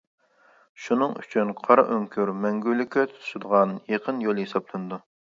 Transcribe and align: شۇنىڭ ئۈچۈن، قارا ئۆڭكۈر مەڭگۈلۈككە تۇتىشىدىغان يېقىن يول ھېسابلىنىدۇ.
شۇنىڭ 0.83 1.11
ئۈچۈن، 1.23 1.51
قارا 1.59 1.83
ئۆڭكۈر 1.95 2.31
مەڭگۈلۈككە 2.45 3.03
تۇتىشىدىغان 3.11 3.75
يېقىن 3.93 4.23
يول 4.25 4.41
ھېسابلىنىدۇ. 4.43 4.99